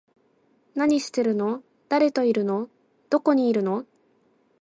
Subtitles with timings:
[0.73, 1.61] 何してるの？
[1.87, 2.69] 誰といるの？
[3.11, 3.85] どこにいるの？